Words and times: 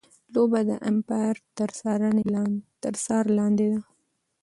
لوبه 0.33 0.59
د 0.69 0.71
ایمپایر 0.87 1.35
تر 2.89 2.93
څار 3.05 3.25
لاندي 3.37 3.67
ده. 3.73 3.79